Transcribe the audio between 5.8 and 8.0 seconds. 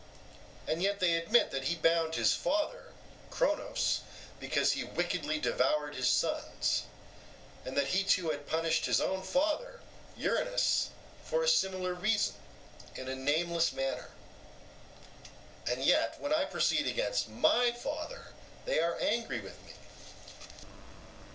his sons, and that